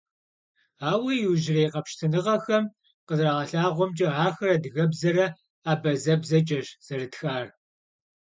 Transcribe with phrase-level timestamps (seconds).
[0.91, 2.63] Ауэ иужьрей къэпщытэныгъэхэм
[3.07, 5.25] къызэрагъэлъэгъуамкӀэ, ахэр адыгэбзэрэ
[5.71, 7.45] абазэбзэкӀэщ зэрытхар.